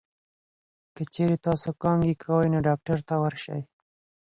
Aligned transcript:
که 0.95 1.03
چېرې 1.13 1.37
تاسو 1.45 1.69
کانګې 1.81 2.15
کوئ، 2.23 2.47
نو 2.53 2.59
ډاکټر 2.67 2.97
ته 3.07 3.15
ورشئ. 3.23 3.61